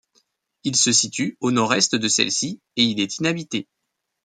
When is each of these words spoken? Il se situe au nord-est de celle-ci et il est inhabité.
Il 0.63 0.75
se 0.75 0.91
situe 0.91 1.37
au 1.41 1.51
nord-est 1.51 1.93
de 1.93 2.07
celle-ci 2.07 2.59
et 2.75 2.83
il 2.85 2.99
est 2.99 3.19
inhabité. 3.19 3.67